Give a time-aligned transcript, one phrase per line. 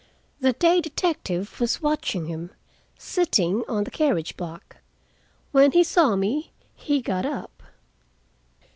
[0.39, 2.49] The day detective was watching him,
[2.97, 4.77] sitting on the carriage block.
[5.51, 7.61] When he saw me, he got up.